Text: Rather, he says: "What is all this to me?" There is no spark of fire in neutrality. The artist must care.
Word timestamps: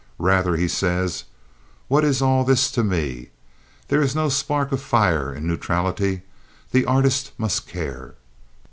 Rather, 0.17 0.55
he 0.55 0.67
says: 0.67 1.25
"What 1.87 2.03
is 2.03 2.23
all 2.23 2.43
this 2.43 2.71
to 2.71 2.83
me?" 2.83 3.29
There 3.89 4.01
is 4.01 4.15
no 4.15 4.29
spark 4.29 4.71
of 4.71 4.81
fire 4.81 5.31
in 5.31 5.45
neutrality. 5.45 6.23
The 6.71 6.85
artist 6.87 7.33
must 7.37 7.67
care. 7.67 8.15